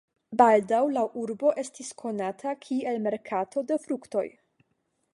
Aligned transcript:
Baldaŭ 0.39 0.79
la 0.93 1.03
urbo 1.25 1.51
estis 1.65 1.93
konata 2.05 2.57
kiel 2.65 3.01
merkato 3.07 3.67
de 3.73 3.81
fruktoj. 3.87 4.27